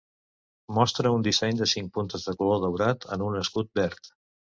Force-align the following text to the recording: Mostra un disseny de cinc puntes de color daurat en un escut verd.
Mostra 0.77 1.09
un 1.17 1.25
disseny 1.27 1.59
de 1.59 1.67
cinc 1.73 1.91
puntes 1.97 2.25
de 2.29 2.33
color 2.39 2.63
daurat 2.65 3.05
en 3.17 3.25
un 3.27 3.37
escut 3.43 3.71
verd. 3.83 4.11